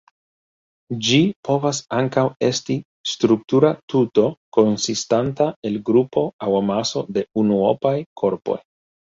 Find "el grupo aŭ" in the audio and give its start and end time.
5.71-6.53